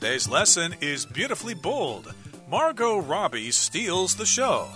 [0.00, 2.14] Today's lesson is beautifully bold.
[2.48, 4.68] Margot Robbie steals the show.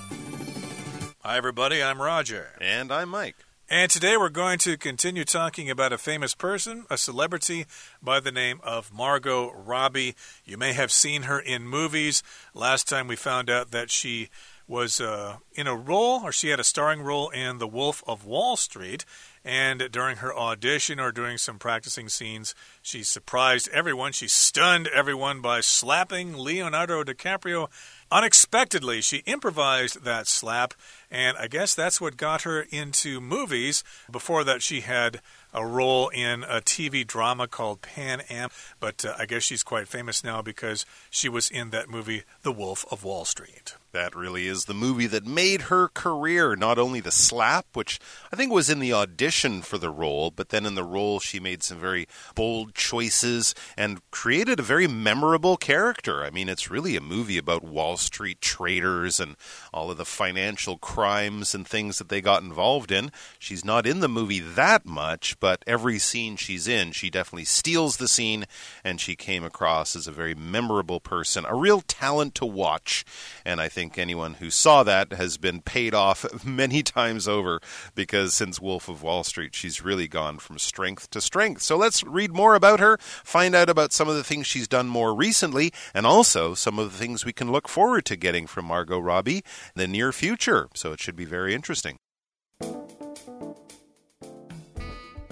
[1.20, 1.80] Hi, everybody.
[1.80, 2.48] I'm Roger.
[2.60, 3.36] And I'm Mike.
[3.70, 7.66] And today we're going to continue talking about a famous person, a celebrity
[8.02, 10.16] by the name of Margot Robbie.
[10.44, 12.24] You may have seen her in movies.
[12.52, 14.28] Last time we found out that she
[14.66, 18.26] was uh, in a role, or she had a starring role in The Wolf of
[18.26, 19.04] Wall Street.
[19.44, 24.12] And during her audition or during some practicing scenes, she surprised everyone.
[24.12, 27.68] She stunned everyone by slapping Leonardo DiCaprio
[28.10, 29.00] unexpectedly.
[29.00, 30.74] She improvised that slap,
[31.10, 33.82] and I guess that's what got her into movies.
[34.10, 35.20] Before that, she had
[35.52, 39.88] a role in a TV drama called Pan Am, but uh, I guess she's quite
[39.88, 43.74] famous now because she was in that movie, The Wolf of Wall Street.
[43.92, 46.56] That really is the movie that made her career.
[46.56, 48.00] Not only the slap, which
[48.32, 51.38] I think was in the audition for the role, but then in the role she
[51.38, 56.24] made some very bold choices and created a very memorable character.
[56.24, 59.36] I mean, it's really a movie about Wall Street traders and
[59.74, 63.12] all of the financial crimes and things that they got involved in.
[63.38, 67.98] She's not in the movie that much, but every scene she's in, she definitely steals
[67.98, 68.46] the scene,
[68.82, 73.04] and she came across as a very memorable person, a real talent to watch.
[73.44, 77.60] And I think think anyone who saw that has been paid off many times over
[77.96, 81.62] because since Wolf of Wall Street, she's really gone from strength to strength.
[81.62, 84.86] So let's read more about her, find out about some of the things she's done
[84.86, 88.66] more recently, and also some of the things we can look forward to getting from
[88.66, 89.42] Margot Robbie in
[89.74, 90.68] the near future.
[90.74, 91.96] So it should be very interesting.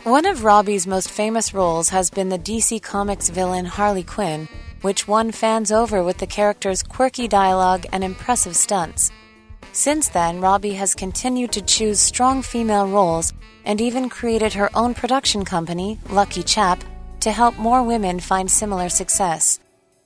[0.03, 4.49] One of Robbie's most famous roles has been the DC Comics villain Harley Quinn
[4.83, 9.11] which won fans over with the character's quirky dialogue and impressive stunts.
[9.73, 13.33] Since then, Robbie has continued to choose strong female roles
[13.65, 16.83] and even created her own production company, Lucky Chap,
[17.21, 19.61] to help more women find similar success.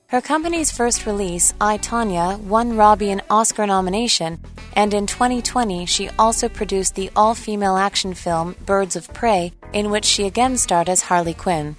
[0.07, 4.39] Her company's first release, I, Tonya, won Robbie an Oscar nomination,
[4.73, 9.89] and in 2020 she also produced the all female action film Birds of Prey, in
[9.89, 11.75] which she again starred as Harley Quinn.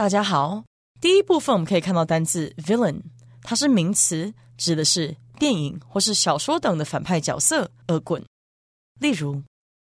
[0.00, 0.64] 大家好，
[0.98, 3.02] 第一部分我们可以看到单字 villain，
[3.42, 8.24] 它是名词，指的是电影或是小说等的反派角色恶棍。
[8.98, 9.42] 例如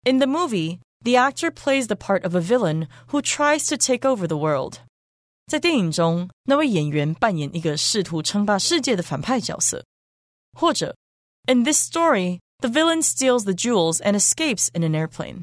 [0.04, 4.08] ，In the movie, the actor plays the part of a villain who tries to take
[4.08, 4.74] over the world。
[5.48, 9.84] 在电影中，那位演员扮演一个试图称霸世界的反派角色。
[10.56, 10.94] 或者
[11.48, 15.42] ，In this story, the villain steals the jewels and escapes in an airplane。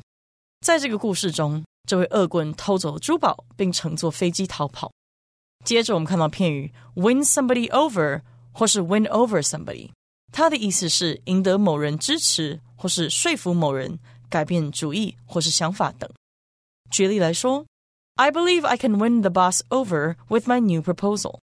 [0.61, 4.91] 在这个故事中，这位恶棍偷走了珠宝，并乘坐飞机逃跑。
[5.65, 8.21] 接着，我们看到片语 “win somebody over”
[8.51, 9.91] 或是 “win over somebody”，
[10.31, 13.99] 它的意思是赢得某人支持，或是说服某人
[14.29, 16.09] 改变主意或是想法等。
[16.89, 17.65] 举例来说
[18.15, 21.39] ，“I believe I can win the boss over with my new proposal。”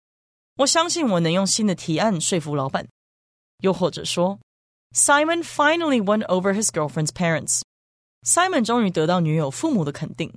[0.57, 2.87] 我相信我能用新的提案说服老板。
[3.59, 4.39] 又或者说
[4.95, 7.61] ，“Simon finally won over his girlfriend's parents。”
[8.24, 10.32] Simon 终于得到女友父母的肯定。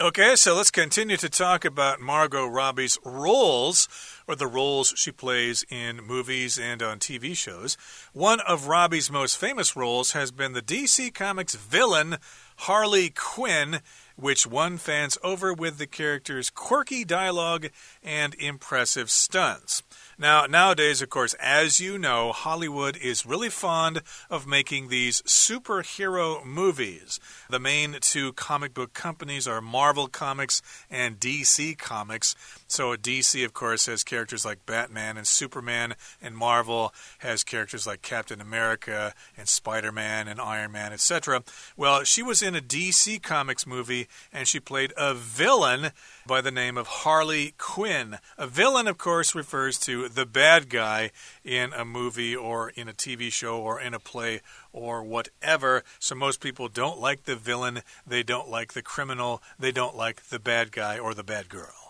[0.00, 3.88] Okay, so let's continue to talk about Margot Robbie's roles,
[4.27, 7.77] or the roles she plays in movies and on TV shows.
[8.13, 12.17] One of Robbie's most famous roles has been the DC Comics villain
[12.57, 13.81] Harley Quinn
[14.15, 17.67] which won fans over with the character's quirky dialogue
[18.03, 19.83] and impressive stunts.
[20.17, 26.45] Now, nowadays, of course, as you know, Hollywood is really fond of making these superhero
[26.45, 27.19] movies.
[27.49, 32.35] The main two comic book companies are Marvel Comics and DC Comics.
[32.67, 38.01] So, DC, of course, has characters like Batman and Superman, and Marvel has characters like
[38.01, 41.43] Captain America and Spider Man and Iron Man, etc.
[41.75, 45.91] Well, she was in a DC Comics movie and she played a villain
[46.25, 48.17] by the name of Harley Quinn.
[48.37, 51.11] A villain, of course, refers to the bad guy
[51.43, 54.41] in a movie or in a TV show or in a play
[54.71, 55.83] or whatever.
[55.99, 60.23] So most people don't like the villain, they don't like the criminal, they don't like
[60.29, 61.82] the bad guy or the bad girl.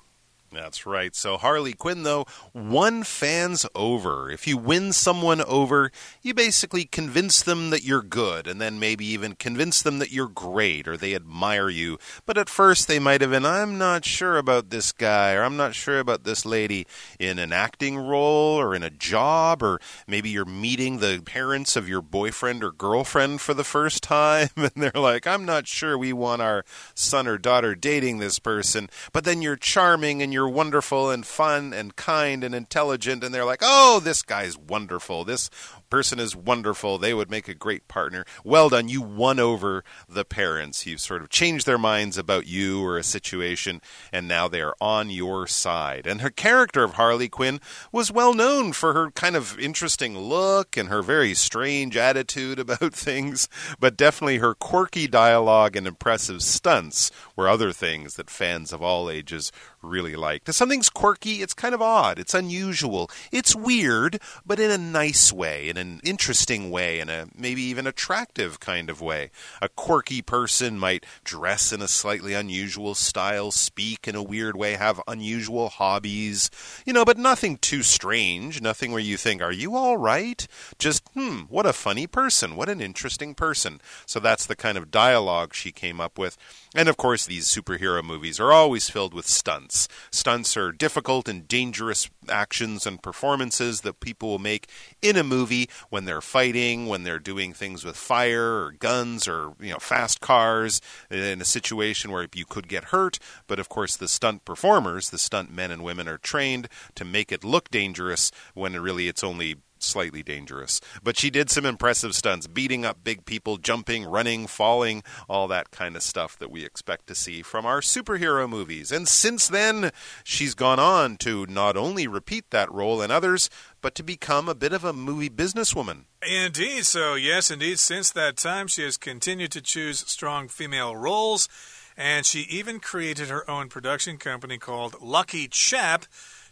[0.54, 1.16] That's right.
[1.16, 4.30] So Harley Quinn, though, won fans over.
[4.30, 5.92] If you win someone over,
[6.22, 10.28] you basically convince them that you're good, and then maybe even convince them that you're
[10.28, 11.98] great or they admire you.
[12.26, 15.58] But at first, they might have been, I'm not sure about this guy or I'm
[15.58, 16.86] not sure about this lady
[17.20, 21.90] in an acting role or in a job, or maybe you're meeting the parents of
[21.90, 26.14] your boyfriend or girlfriend for the first time, and they're like, I'm not sure we
[26.14, 26.64] want our
[26.96, 28.90] son or daughter dating this person.
[29.12, 33.34] But then you're charming and you're you're wonderful and fun and kind and intelligent, and
[33.34, 35.24] they're like, oh, this guy's wonderful.
[35.24, 35.50] This
[35.94, 36.98] person is wonderful.
[36.98, 38.26] They would make a great partner.
[38.44, 38.90] Well done.
[38.90, 40.88] You won over the parents.
[40.88, 43.80] You've sort of changed their minds about you or a situation,
[44.12, 46.08] and now they are on your side.
[46.08, 47.62] And her character of Harley Quinn
[47.92, 52.96] was well known for her kind of interesting look and her very strange attitude about
[52.96, 53.48] things,
[53.80, 59.12] but definitely her quirky dialogue and impressive stunts were other things that fans of all
[59.12, 59.52] ages
[59.84, 60.50] really liked.
[60.50, 65.32] If something's quirky, it's kind of odd, it's unusual, it's weird, but in a nice
[65.32, 69.32] way, in an interesting way, in a maybe even attractive kind of way.
[69.62, 74.74] A quirky person might dress in a slightly unusual style, speak in a weird way,
[74.74, 76.50] have unusual hobbies,
[76.86, 80.48] you know, but nothing too strange, nothing where you think, are you all right?
[80.80, 83.82] Just, hmm, what a funny person, what an interesting person.
[84.06, 86.38] So that's the kind of dialogue she came up with.
[86.74, 89.88] And of course, these superhero movies are always filled with stunts.
[90.12, 94.70] Stunts are difficult and dangerous actions and performances that people will make
[95.02, 99.54] in a movie when they're fighting, when they're doing things with fire or guns or
[99.60, 103.20] you know fast cars in a situation where you could get hurt.
[103.48, 107.32] But of course, the stunt performers, the stunt men and women, are trained to make
[107.32, 110.82] it look dangerous when really it's only slightly dangerous.
[111.04, 115.72] But she did some impressive stunts, beating up big people, jumping, running, falling, all that
[115.72, 118.92] kind of stuff that we expect to see from our superhero movies.
[118.92, 119.92] And since then,
[120.24, 123.50] she's gone on to not only repeat that role in others,
[123.82, 126.06] but to become a bit of a movie businesswoman.
[126.28, 126.86] Indeed.
[126.86, 131.50] So, yes, indeed, since that time, she has continued to choose strong female roles.
[131.96, 136.06] And she even created her own production company called Lucky Chap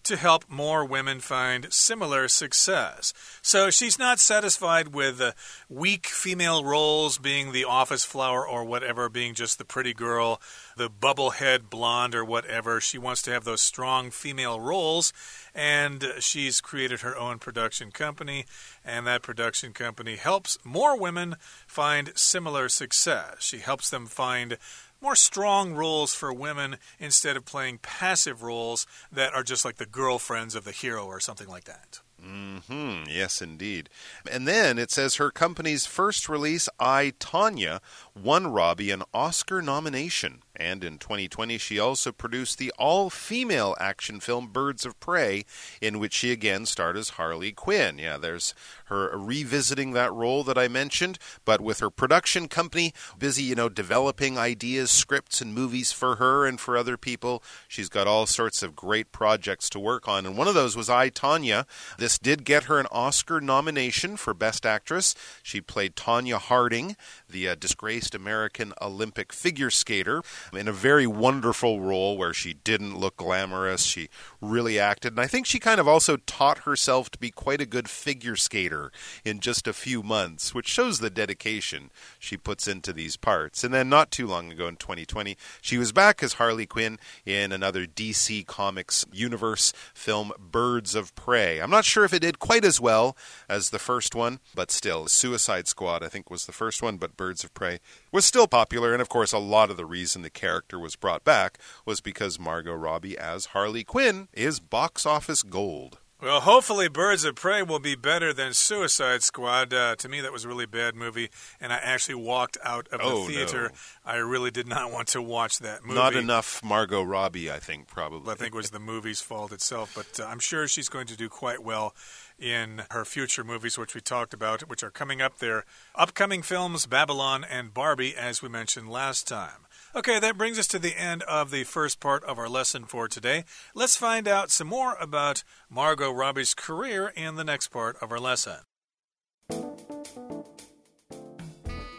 [0.03, 3.13] to help more women find similar success.
[3.41, 5.31] So she's not satisfied with uh,
[5.69, 10.41] weak female roles being the office flower or whatever, being just the pretty girl,
[10.75, 12.81] the bubblehead blonde or whatever.
[12.81, 15.13] She wants to have those strong female roles,
[15.53, 18.45] and she's created her own production company,
[18.83, 21.35] and that production company helps more women
[21.67, 23.35] find similar success.
[23.39, 24.57] She helps them find
[25.01, 29.85] more strong roles for women instead of playing passive roles that are just like the
[29.85, 31.99] girlfriends of the hero or something like that.
[32.23, 33.09] Mm-hmm.
[33.09, 33.89] Yes, indeed.
[34.29, 37.79] And then it says her company's first release, I, Tonya,
[38.15, 40.43] won Robbie an Oscar nomination.
[40.61, 45.43] And in 2020, she also produced the all female action film Birds of Prey,
[45.81, 47.97] in which she again starred as Harley Quinn.
[47.97, 48.53] Yeah, there's
[48.85, 53.69] her revisiting that role that I mentioned, but with her production company busy, you know,
[53.69, 57.41] developing ideas, scripts, and movies for her and for other people.
[57.67, 60.25] She's got all sorts of great projects to work on.
[60.25, 61.65] And one of those was I, Tonya.
[61.97, 65.15] This did get her an Oscar nomination for Best Actress.
[65.41, 66.95] She played Tonya Harding,
[67.29, 70.21] the uh, disgraced American Olympic figure skater,
[70.53, 73.83] in a very wonderful role where she didn't look glamorous.
[73.83, 74.09] She
[74.39, 75.13] really acted.
[75.13, 78.35] And I think she kind of also taught herself to be quite a good figure
[78.35, 78.91] skater
[79.23, 83.63] in just a few months, which shows the dedication she puts into these parts.
[83.63, 87.51] And then not too long ago in 2020, she was back as Harley Quinn in
[87.51, 91.59] another DC Comics universe film, Birds of Prey.
[91.59, 93.15] I'm not sure if it did quite as well
[93.47, 97.17] as the first one, but still, Suicide Squad, I think, was the first one, but
[97.17, 97.79] Birds of Prey
[98.11, 98.93] was still popular.
[98.93, 102.39] And of course, a lot of the reason the character was brought back was because
[102.39, 105.97] Margot Robbie as Harley Quinn is box office gold.
[106.21, 109.73] Well, hopefully, Birds of Prey will be better than Suicide Squad.
[109.73, 112.99] Uh, to me, that was a really bad movie, and I actually walked out of
[112.99, 113.71] the oh, theater.
[114.05, 114.11] No.
[114.11, 115.95] I really did not want to watch that movie.
[115.95, 118.31] Not enough Margot Robbie, I think, probably.
[118.31, 121.17] I think it was the movie's fault itself, but uh, I'm sure she's going to
[121.17, 121.95] do quite well
[122.37, 125.65] in her future movies, which we talked about, which are coming up there.
[125.95, 129.65] Upcoming films Babylon and Barbie, as we mentioned last time.
[129.93, 133.09] Okay, that brings us to the end of the first part of our lesson for
[133.09, 133.43] today.
[133.75, 138.19] Let's find out some more about Margot Robbie's career in the next part of our
[138.19, 138.59] lesson.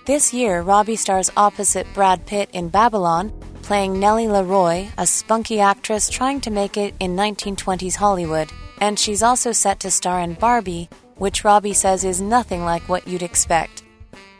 [0.07, 3.31] This year, Robbie stars opposite Brad Pitt in Babylon,
[3.61, 8.51] playing Nellie LaRoy, a spunky actress trying to make it in 1920s Hollywood.
[8.81, 13.07] And she's also set to star in Barbie, which Robbie says is nothing like what
[13.07, 13.83] you'd expect.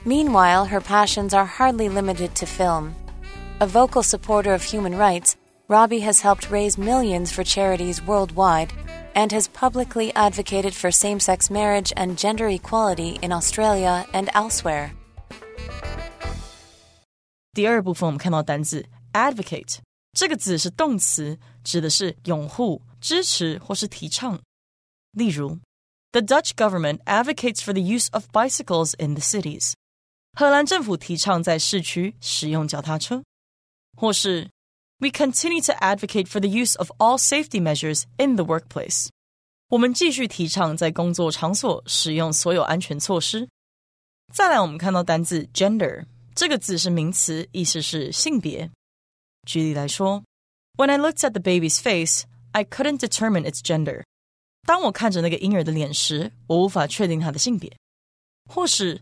[0.07, 2.97] Meanwhile, her passions are hardly limited to film.
[3.60, 5.36] A vocal supporter of human rights,
[5.68, 8.70] Robbie has helped raise millions for charities worldwide
[9.14, 14.92] and has publicly advocated for same sex marriage and gender equality in Australia and elsewhere.
[17.54, 19.78] 第二部分我们看到单字 advocate
[20.14, 24.40] 这个字是动词，指的是拥护、支持或是提倡。
[25.12, 25.58] 例如，
[26.12, 29.74] The Dutch government advocates for the use of bicycles in the cities。
[30.34, 33.24] 荷兰政府提倡在市区使用脚踏车。
[33.96, 34.50] 或是
[35.00, 39.10] We continue to advocate for the use of all safety measures in the workplace。
[39.70, 43.48] 我们继续提倡在工作场所使用所有安全措施。
[44.34, 48.72] 再来，我们看到单字 gender 这个字是名词，意思是性别。
[49.46, 50.24] 举例来说，
[50.78, 54.04] When I looked at the baby's face, I couldn't determine its gender。
[54.66, 57.76] 当我看着那个婴儿的脸时，我无法确定他的性别。
[58.50, 59.02] 或是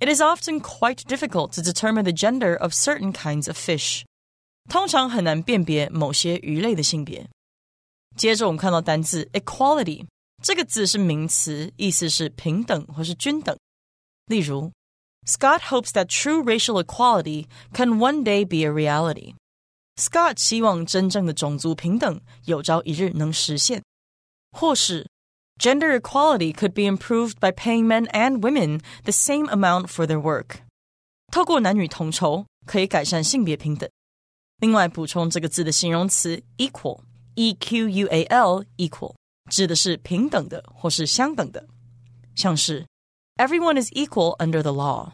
[0.00, 4.02] It is often quite difficult to determine the gender of certain kinds of fish。
[4.68, 7.28] 通常很难辨别某些鱼类的性别。
[8.16, 10.06] 接着我们看到单字 equality，
[10.42, 13.56] 这个字是名词，意思是平等或是均等。
[14.26, 14.70] 例如，
[15.26, 19.34] Scott hopes that true racial equality can one day be a reality.
[19.96, 23.82] Scott 希望真正的种族平等有朝一日能实现。
[24.52, 25.06] 或是，
[25.58, 30.60] Gender equality could be improved by paying men and women the same amount for their work.
[31.30, 33.88] 透过男女同酬可以改善性别平等。
[34.58, 39.14] 另外，补充这个字的形容词 equal，e q u a l，equal
[39.50, 41.66] 指的是平等的或是相等的，
[42.34, 42.86] 像是。
[43.36, 45.12] Everyone is equal under the law.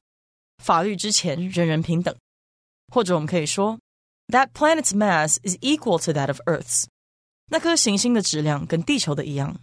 [0.63, 2.15] 法律之前人人平等。
[2.93, 3.79] 或者我们可以说，
[4.29, 6.87] That planet's mass is equal to that of Earth's.
[7.49, 9.61] 那颗行星的质量跟地球的一样。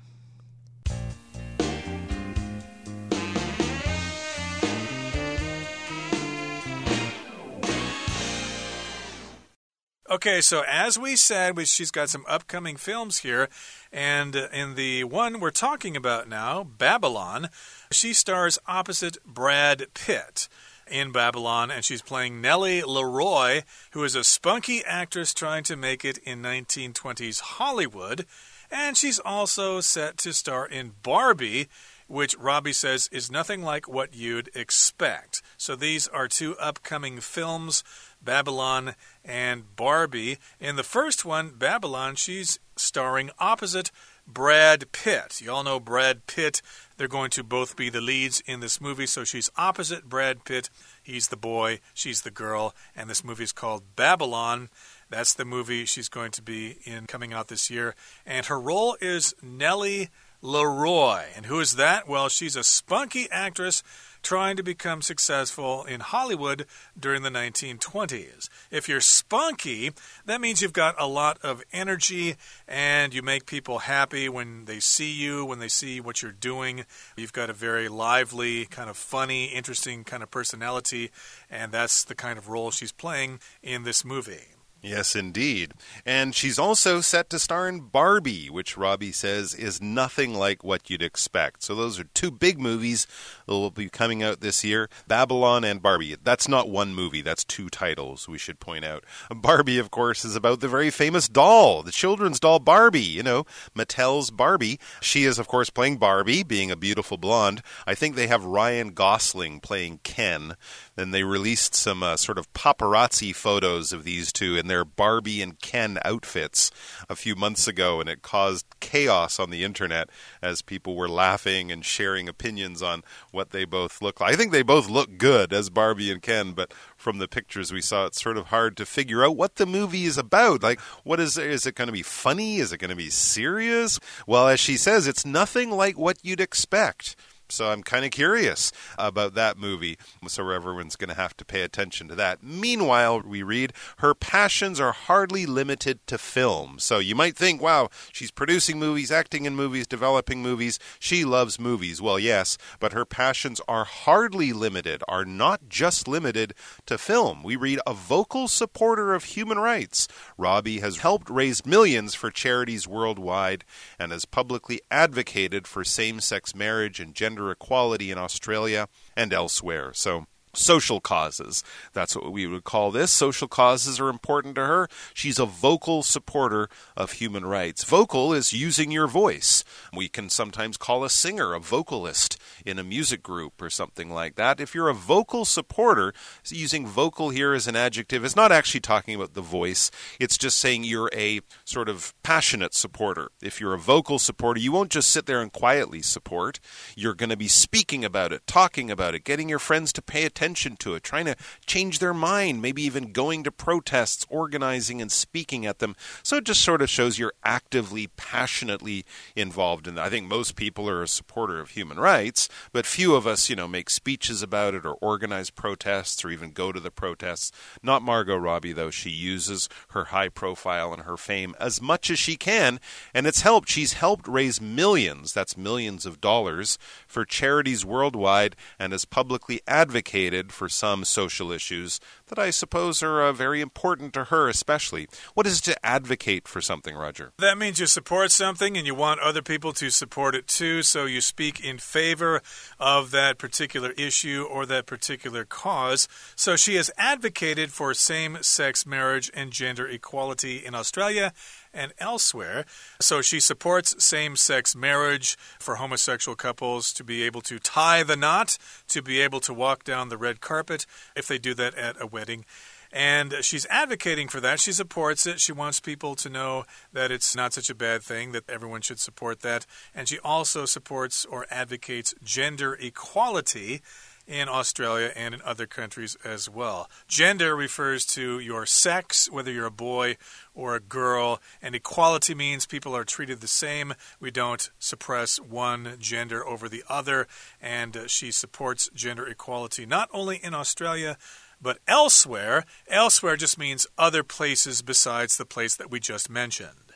[10.10, 13.50] Okay, so as we said, she's got some upcoming films here.
[13.92, 17.50] And in the one we're talking about now, Babylon,
[17.90, 20.48] she stars opposite Brad Pitt
[20.90, 26.06] in Babylon, and she's playing Nellie LaRoy, who is a spunky actress trying to make
[26.06, 28.24] it in 1920s Hollywood.
[28.70, 31.68] And she's also set to star in Barbie,
[32.06, 35.42] which Robbie says is nothing like what you'd expect.
[35.58, 37.84] So these are two upcoming films
[38.22, 38.94] Babylon
[39.25, 40.38] and Barbie.
[40.60, 43.90] In the first one, Babylon, she's starring opposite
[44.26, 45.40] Brad Pitt.
[45.40, 46.60] You all know Brad Pitt.
[46.96, 49.06] They're going to both be the leads in this movie.
[49.06, 50.68] So she's opposite Brad Pitt.
[51.02, 52.75] He's the boy, she's the girl.
[52.94, 54.68] And this movie is called Babylon.
[55.08, 57.94] That's the movie she's going to be in coming out this year.
[58.26, 60.10] And her role is Nellie
[60.42, 61.25] LaRoy.
[61.34, 62.06] And who is that?
[62.06, 63.82] Well, she's a spunky actress
[64.28, 66.66] trying to become successful in Hollywood
[67.00, 68.50] during the 1920s.
[68.70, 69.92] If you're spunky,
[70.26, 72.37] that means you've got a lot of energy
[72.68, 76.85] and you make people happy when they see you, when they see what you're doing.
[77.16, 81.11] You've got a very lively, kind of funny, interesting kind of personality,
[81.50, 84.57] and that's the kind of role she's playing in this movie.
[84.80, 85.75] Yes, indeed.
[86.06, 90.88] And she's also set to star in Barbie, which Robbie says is nothing like what
[90.88, 91.64] you'd expect.
[91.64, 93.08] So those are two big movies
[93.47, 96.16] that will be coming out this year Babylon and Barbie.
[96.23, 99.02] That's not one movie, that's two titles, we should point out.
[99.35, 103.47] Barbie, of course, is about the very famous doll, the children's doll Barbie, you know,
[103.76, 104.78] Mattel's Barbie.
[105.00, 107.62] She is, of course, playing Barbie, being a beautiful blonde.
[107.85, 110.54] I think they have Ryan Gosling playing Ken.
[110.98, 115.40] Then they released some uh, sort of paparazzi photos of these two in their Barbie
[115.40, 116.72] and Ken outfits
[117.08, 120.10] a few months ago, and it caused chaos on the internet
[120.42, 124.32] as people were laughing and sharing opinions on what they both look like.
[124.32, 127.80] I think they both look good as Barbie and Ken, but from the pictures we
[127.80, 130.64] saw, it's sort of hard to figure out what the movie is about.
[130.64, 132.56] Like, what is is it going to be funny?
[132.56, 134.00] Is it going to be serious?
[134.26, 137.14] Well, as she says, it's nothing like what you'd expect.
[137.50, 139.98] So I'm kind of curious about that movie.
[140.26, 142.42] So everyone's going to have to pay attention to that.
[142.42, 146.78] Meanwhile, we read her passions are hardly limited to film.
[146.78, 150.78] So you might think, wow, she's producing movies, acting in movies, developing movies.
[150.98, 152.02] She loves movies.
[152.02, 156.54] Well, yes, but her passions are hardly limited, are not just limited
[156.86, 157.42] to film.
[157.42, 160.08] We read a vocal supporter of human rights.
[160.36, 163.64] Robbie has helped raise millions for charities worldwide
[163.98, 169.33] and has publicly advocated for same sex marriage and gender gender equality in Australia and
[169.33, 169.92] elsewhere.
[169.95, 171.62] So social causes.
[171.92, 173.12] That's what we would call this.
[173.12, 174.88] Social causes are important to her.
[175.14, 177.85] She's a vocal supporter of human rights.
[177.85, 179.62] Vocal is using your voice.
[179.95, 182.38] We can sometimes call a singer a vocalist
[182.68, 184.60] in a music group or something like that.
[184.60, 186.12] If you're a vocal supporter,
[186.48, 189.90] using vocal here as an adjective is not actually talking about the voice.
[190.20, 193.30] It's just saying you're a sort of passionate supporter.
[193.42, 196.60] If you're a vocal supporter, you won't just sit there and quietly support.
[196.96, 200.25] You're going to be speaking about it, talking about it, getting your friends to pay
[200.25, 205.10] attention to it, trying to change their mind, maybe even going to protests, organizing and
[205.10, 205.96] speaking at them.
[206.22, 210.04] So it just sort of shows you're actively, passionately involved in that.
[210.04, 213.56] I think most people are a supporter of human rights, but few of us, you
[213.56, 217.52] know, make speeches about it or organize protests or even go to the protests.
[217.82, 218.90] Not Margot Robbie, though.
[218.90, 222.80] She uses her high profile and her fame as much as she can,
[223.14, 223.68] and it's helped.
[223.68, 230.52] She's helped raise millions, that's millions of dollars, for charities worldwide and has publicly advocated
[230.52, 235.08] for some social issues that I suppose are uh, very important to her, especially.
[235.34, 237.32] What is to advocate for something, Roger?
[237.38, 241.04] That means you support something and you want other people to support it too, so
[241.04, 242.38] you speak in favor
[242.78, 246.09] of that particular issue or that particular cause.
[246.37, 251.33] So she has advocated for same sex marriage and gender equality in Australia
[251.73, 252.64] and elsewhere.
[253.00, 258.16] So she supports same sex marriage for homosexual couples to be able to tie the
[258.16, 262.00] knot, to be able to walk down the red carpet if they do that at
[262.00, 262.45] a wedding.
[262.92, 264.61] And she's advocating for that.
[264.61, 265.40] She supports it.
[265.40, 269.00] She wants people to know that it's not such a bad thing, that everyone should
[269.00, 269.66] support that.
[269.95, 273.83] And she also supports or advocates gender equality
[274.28, 276.90] in Australia and in other countries as well.
[277.09, 280.18] Gender refers to your sex, whether you're a boy
[280.54, 283.95] or a girl, and equality means people are treated the same.
[284.21, 287.26] We don't suppress one gender over the other,
[287.61, 291.16] and she supports gender equality not only in Australia
[291.60, 292.64] but elsewhere.
[292.88, 296.92] Elsewhere just means other places besides the place that we just mentioned.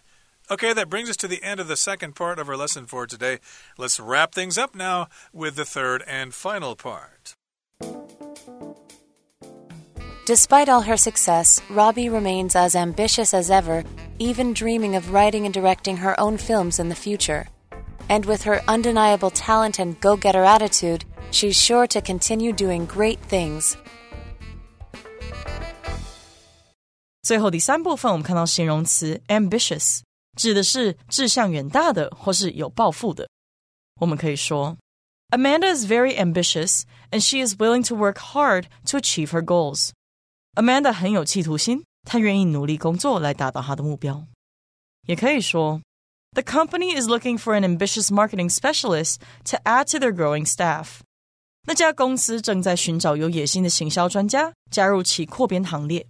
[0.50, 3.06] Okay, that brings us to the end of the second part of our lesson for
[3.06, 3.38] today.
[3.78, 7.34] Let's wrap things up now with the third and final part.
[10.24, 13.82] Despite all her success, Robbie remains as ambitious as ever,
[14.18, 17.48] even dreaming of writing and directing her own films in the future.
[18.08, 23.20] And with her undeniable talent and go getter attitude, she's sure to continue doing great
[23.20, 23.76] things.
[27.21, 30.01] 最后第三部分，我们看到形容词 ambitious，
[30.37, 33.27] 指的是志向远大的或是有抱负的。
[33.99, 34.77] 我们可以说，
[35.31, 39.89] Amanda is very ambitious and she is willing to work hard to achieve her goals.
[40.55, 44.25] Amanda 很有企图心，她愿意努力工作来达到她的目标。
[45.05, 45.81] 也可以说，
[46.33, 50.99] The company is looking for an ambitious marketing specialist to add to their growing staff.
[51.65, 56.07] 那家公司正在寻找有野心的行销专家，加入其扩编行列。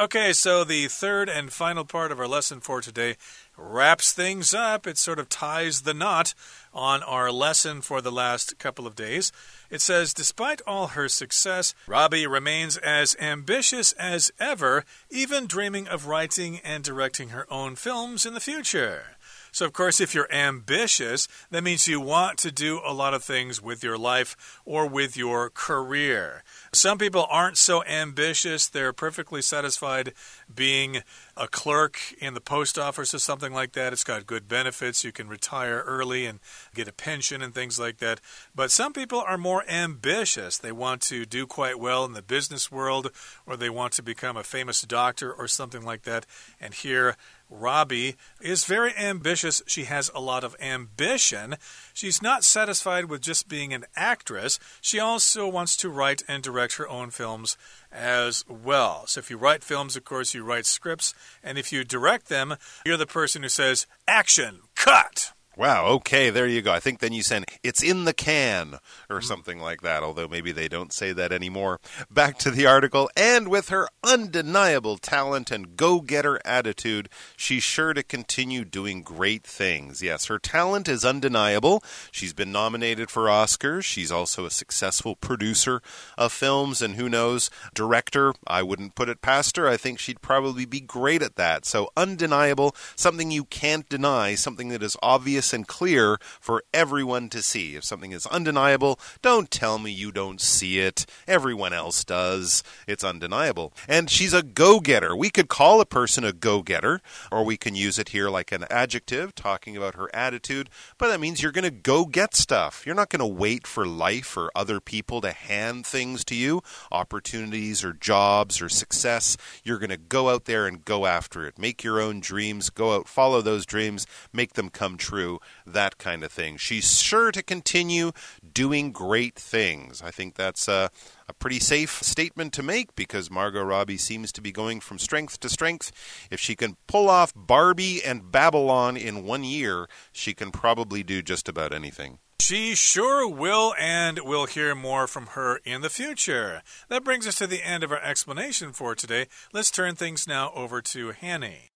[0.00, 3.16] Okay, so the third and final part of our lesson for today
[3.56, 4.86] wraps things up.
[4.86, 6.34] It sort of ties the knot
[6.72, 9.32] on our lesson for the last couple of days.
[9.70, 16.06] It says, despite all her success, Robbie remains as ambitious as ever, even dreaming of
[16.06, 19.16] writing and directing her own films in the future.
[19.50, 23.24] So, of course, if you're ambitious, that means you want to do a lot of
[23.24, 26.44] things with your life or with your career.
[26.72, 28.68] Some people aren't so ambitious.
[28.68, 30.12] They're perfectly satisfied
[30.54, 31.02] being
[31.36, 33.92] a clerk in the post office or something like that.
[33.92, 35.04] It's got good benefits.
[35.04, 36.40] You can retire early and
[36.74, 38.20] get a pension and things like that.
[38.54, 40.58] But some people are more ambitious.
[40.58, 43.10] They want to do quite well in the business world
[43.46, 46.26] or they want to become a famous doctor or something like that.
[46.60, 47.16] And here,
[47.50, 49.62] Robbie is very ambitious.
[49.66, 51.56] She has a lot of ambition.
[51.94, 54.58] She's not satisfied with just being an actress.
[54.82, 57.56] She also wants to write and direct her own films
[57.92, 59.06] as well.
[59.06, 61.14] So if you write films, of course, you write scripts.
[61.42, 65.32] And if you direct them, you're the person who says, action, cut.
[65.58, 66.72] Wow, okay, there you go.
[66.72, 68.78] I think then you send it's in the can
[69.10, 71.80] or something like that, although maybe they don't say that anymore.
[72.08, 73.10] Back to the article.
[73.16, 79.42] And with her undeniable talent and go getter attitude, she's sure to continue doing great
[79.42, 80.00] things.
[80.00, 81.82] Yes, her talent is undeniable.
[82.12, 83.82] She's been nominated for Oscars.
[83.82, 85.82] She's also a successful producer
[86.16, 88.32] of films, and who knows, director.
[88.46, 89.66] I wouldn't put it past her.
[89.66, 91.66] I think she'd probably be great at that.
[91.66, 97.42] So, undeniable, something you can't deny, something that is obvious and clear for everyone to
[97.42, 97.76] see.
[97.76, 101.06] If something is undeniable, don't tell me you don't see it.
[101.26, 102.62] Everyone else does.
[102.86, 103.72] It's undeniable.
[103.88, 105.14] And she's a go getter.
[105.16, 108.52] We could call a person a go getter, or we can use it here like
[108.52, 112.84] an adjective, talking about her attitude, but that means you're going to go get stuff.
[112.86, 116.62] You're not going to wait for life or other people to hand things to you,
[116.90, 119.36] opportunities or jobs or success.
[119.64, 121.58] You're going to go out there and go after it.
[121.58, 126.22] Make your own dreams, go out, follow those dreams, make them come true that kind
[126.22, 126.56] of thing.
[126.56, 128.12] She's sure to continue
[128.52, 130.02] doing great things.
[130.02, 130.90] I think that's a,
[131.28, 135.40] a pretty safe statement to make because Margot Robbie seems to be going from strength
[135.40, 135.92] to strength.
[136.30, 141.22] If she can pull off Barbie and Babylon in one year, she can probably do
[141.22, 142.18] just about anything.
[142.40, 146.62] She sure will, and we'll hear more from her in the future.
[146.88, 149.26] That brings us to the end of our explanation for today.
[149.52, 151.72] Let's turn things now over to Hanny.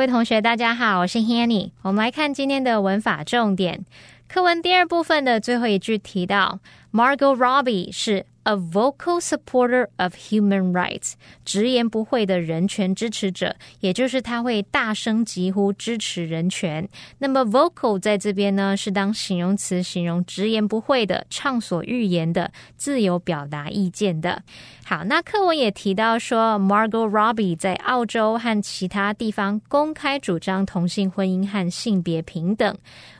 [0.00, 1.72] 各位同学，大家好，我是 Hanny。
[1.82, 3.84] 我们来看今天的文法重点。
[4.28, 6.58] 课文第二部分的最后一句提到
[6.90, 11.12] ，Margot Robbie 是 a vocal supporter of human rights，
[11.44, 16.88] 直言不讳的人权支持者，也就是他会大声疾呼支持人权。
[17.18, 24.42] 那么 vocal 在这边呢，是当形容词，形容直言不讳的、畅所欲言的、自由表达意见的。
[24.84, 32.76] 好，那课文也提到说，Margot Robbie 在澳洲和其他地方公开主张同性婚姻和性别平等。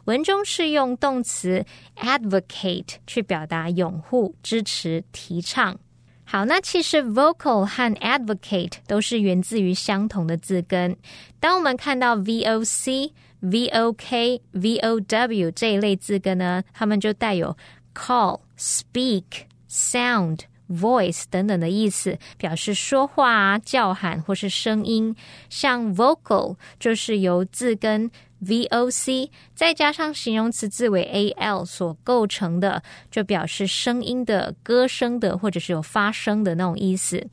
[0.06, 1.64] 文中是用动词
[1.96, 5.78] advocate 去表达拥护、支持、提倡。
[6.24, 10.96] 好，那其实 vocal 和 advocate 都是源自于相同的字根。
[11.38, 17.56] 当我们看到 voc、vok、vow 这一类字根呢，它们就带有
[17.94, 19.24] call、speak、
[19.68, 20.40] sound。
[20.70, 25.16] voice 等等的意思，表示说话啊、叫喊或是声音。
[25.48, 28.08] 像 vocal 就是由字根
[28.44, 37.28] voc 再加上形容词字尾 al 所构成的，就表示声音的、歌声的，或者是有发声的那种意思。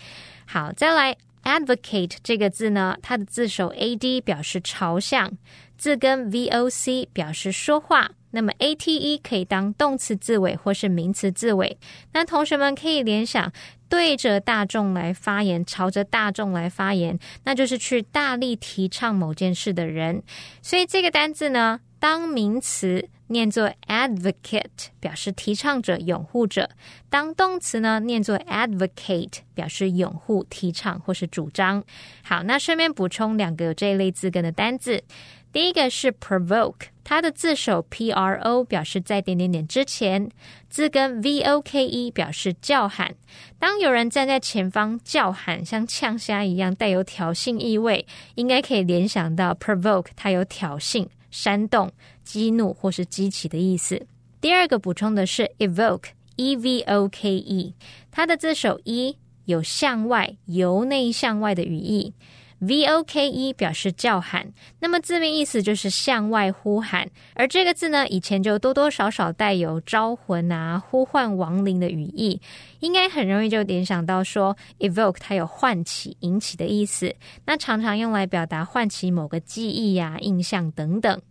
[0.45, 5.31] 好，再来 advocate 这个字呢，它的字首 ad 表示朝向，
[5.77, 8.11] 字根 voc 表示说话。
[8.31, 11.77] 那么 a t e 可以当动词字尾或是名词字尾，
[12.13, 13.51] 那同学们可以联想
[13.89, 20.21] 对着大众来发言，朝着大众来发言，那就是去大力提倡某件事的人。
[20.61, 26.69] 所以这个单字呢，当名词念作 advocate，表示提倡者、拥护者；
[27.09, 31.83] 当动词呢，念作 advocate，表示拥护、提倡或是主张。
[32.23, 35.03] 好，那顺便补充两个有这一类字根的单字。
[35.57, 40.29] 第一个是 provoke，它的字首 p r o 表示在点点点之前，
[40.69, 43.15] 字根 v o k e 表示叫喊。
[43.57, 51.91] 当有人站在前方叫喊，像呛虾一样，带有挑衅意味，应该可以联想到 provoke，它有挑衅、煽动、
[52.23, 54.05] 激怒或是激起的意思。
[54.39, 57.73] 第二个补充的是 evoke，e v o k e，
[58.11, 62.13] 它的字首 e 有向外、由内向外的语义。
[62.61, 67.09] Voke 表示叫喊，那么字面意思就是向外呼喊。
[67.35, 72.41] 而这个字呢，以前就多多少少带有招魂啊、呼唤亡灵的语义，
[72.79, 77.15] 应该很容易就联想到说，evoke 它有唤起、引起的意思。
[77.45, 81.21] 那常常用来表达唤起某个记忆呀、印象等等。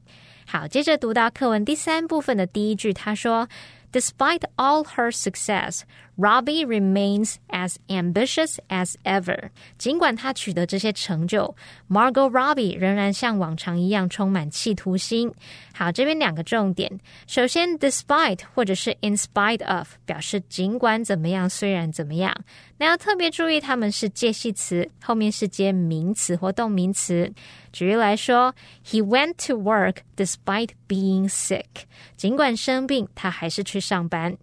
[0.46, 3.48] 好，接着读到课文第三部分的第一句，他说。
[3.92, 5.80] Despite all her success,
[6.16, 9.50] Robbie remains as ambitious as ever.
[9.76, 11.54] 尽管他取得这些成就
[11.88, 15.30] ，Margot Robbie 仍然像往常一样充满企图心。
[15.74, 17.00] 好，这边两个重点。
[17.26, 22.34] 首先，despite 或者是 in spite of 表示尽管怎么样，虽然怎么样。
[22.78, 27.30] 那要特别注意，它们是介系词，后面是接名词或动名词。
[27.72, 28.54] 举例来说
[28.86, 31.84] ，He went to work despite being sick。
[32.16, 34.36] 尽管生病，他还是去上班。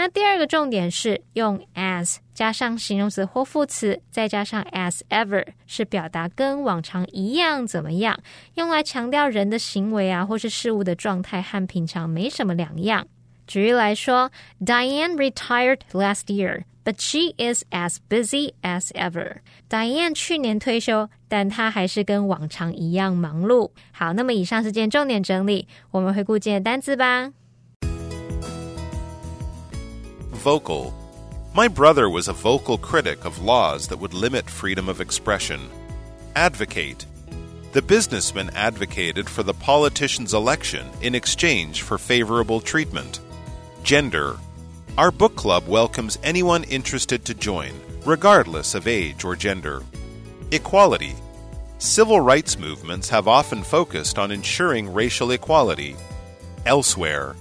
[0.00, 8.18] 那第二个重点是用 as 加上形容词或副词，再加上 as ever，是表达跟往常一样怎么样，
[8.54, 13.06] 用来强调人的行为啊，或是事物的状态和平常没什么两样。
[13.46, 14.30] 举例来说
[14.64, 16.62] ，Diane retired last year。
[16.82, 19.40] But she is as busy as ever.
[19.68, 23.70] Diane 去年退休，但她还是跟往常一样忙碌。
[23.92, 27.32] 好，那么以上是件重点整理，我们回顾今天的单词吧。
[30.40, 30.94] Vocal.
[31.52, 35.68] My brother was a vocal critic of laws that would limit freedom of expression.
[36.34, 37.04] Advocate.
[37.72, 43.20] The businessman advocated for the politician's election in exchange for favorable treatment.
[43.82, 44.38] Gender.
[44.96, 49.82] Our book club welcomes anyone interested to join, regardless of age or gender.
[50.52, 51.16] Equality.
[51.76, 55.96] Civil rights movements have often focused on ensuring racial equality.
[56.64, 57.36] Elsewhere.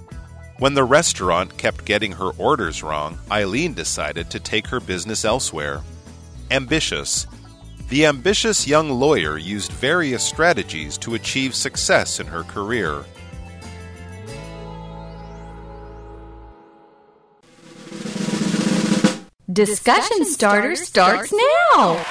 [0.60, 5.82] When the restaurant kept getting her orders wrong, Eileen decided to take her business elsewhere.
[6.52, 7.28] Ambitious.
[7.88, 13.06] The ambitious young lawyer used various strategies to achieve success in her career.
[19.52, 21.34] Discussion starter starts
[21.74, 22.04] now.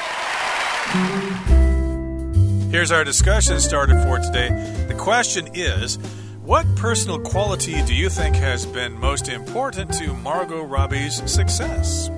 [2.71, 4.49] Here's our discussion starter for today.
[4.89, 5.99] The question is
[6.49, 12.09] What personal quality do you think has been most important to Margot Robbie's success?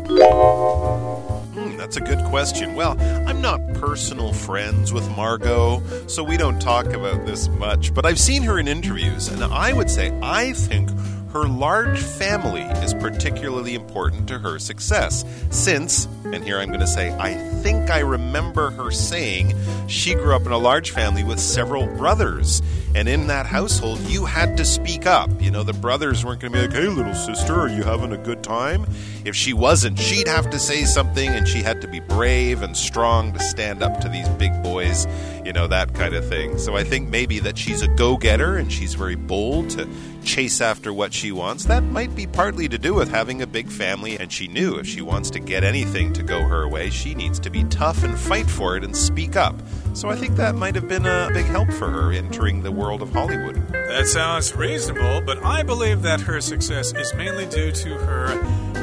[1.52, 2.76] Hmm, that's a good question.
[2.76, 8.06] Well, I'm not personal friends with Margot, so we don't talk about this much, but
[8.06, 10.90] I've seen her in interviews, and I would say I think
[11.32, 15.24] her large family is particularly important to her success.
[15.50, 19.54] Since, and here I'm going to say, I think I remember her saying
[19.86, 22.62] she grew up in a large family with several brothers.
[22.92, 25.30] And in that household, you had to speak up.
[25.40, 28.12] You know, the brothers weren't going to be like, hey, little sister, are you having
[28.12, 28.84] a good time?
[29.24, 32.76] If she wasn't, she'd have to say something, and she had to be brave and
[32.76, 35.06] strong to stand up to these big boys,
[35.44, 36.58] you know, that kind of thing.
[36.58, 39.88] So I think maybe that she's a go getter and she's very bold to
[40.24, 41.64] chase after what she wants.
[41.64, 44.86] That might be partly to do with having a big family, and she knew if
[44.86, 48.18] she wants to get anything to go her way, she needs to be tough and
[48.18, 49.54] fight for it and speak up.
[49.94, 53.02] So I think that might have been a big help for her entering the world
[53.02, 53.56] of Hollywood.
[53.72, 58.32] That sounds reasonable, but I believe that her success is mainly due to her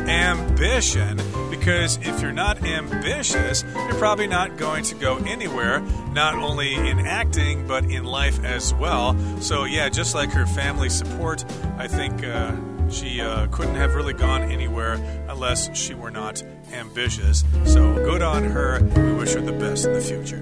[0.07, 1.19] ambition.
[1.67, 5.81] Because if you're not ambitious, you're probably not going to go anywhere,
[6.13, 9.17] not only in acting, but in life as well.
[9.41, 11.43] So, yeah, just like her family support,
[11.77, 12.23] I think.
[12.23, 12.55] Uh,
[12.89, 14.93] she uh, couldn't have really gone anywhere
[15.27, 17.43] unless she were not ambitious.
[17.65, 18.81] So, good on her.
[18.81, 20.41] We wish her the best in the future.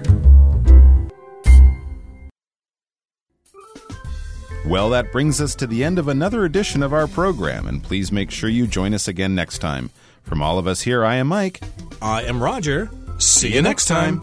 [4.64, 8.12] Well, that brings us to the end of another edition of our program, and please
[8.12, 9.90] make sure you join us again next time.
[10.26, 11.60] From all of us here, I am Mike.
[12.02, 12.90] I am Roger.
[13.18, 14.20] See you next time.